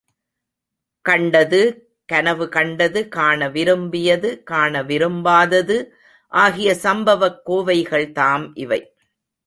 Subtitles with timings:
[1.01, 1.89] கண்டது,
[2.05, 5.85] கனவு கண்டது, காண விரும்பியது, காண விரும்பாதது
[6.27, 8.95] ஆகிய சம்பவக் கோவைகள் தாம் இவை.